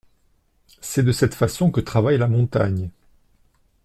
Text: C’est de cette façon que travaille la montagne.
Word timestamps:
C’est 0.79 1.03
de 1.03 1.11
cette 1.11 1.35
façon 1.35 1.69
que 1.69 1.79
travaille 1.79 2.17
la 2.17 2.27
montagne. 2.27 2.89